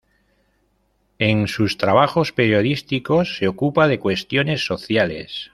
[1.19, 5.49] En sus trabajos periodísticos se ocupa de cuestiones sociales.